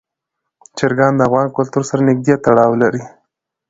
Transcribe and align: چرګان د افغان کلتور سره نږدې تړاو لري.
چرګان 0.77 1.13
د 1.15 1.21
افغان 1.27 1.47
کلتور 1.57 1.83
سره 1.89 2.01
نږدې 2.09 2.35
تړاو 2.45 2.71
لري. 2.81 3.03